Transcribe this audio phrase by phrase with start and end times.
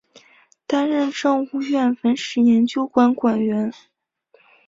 [0.65, 3.71] 担任政务院文史研究馆馆员。